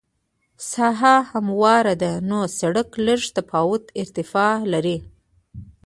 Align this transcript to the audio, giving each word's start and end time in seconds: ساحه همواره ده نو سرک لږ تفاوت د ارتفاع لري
ساحه 0.71 1.15
همواره 1.31 1.93
ده 2.01 2.11
نو 2.29 2.39
سرک 2.57 2.89
لږ 3.05 3.21
تفاوت 3.37 3.83
د 3.87 3.91
ارتفاع 4.01 4.55
لري 4.73 4.97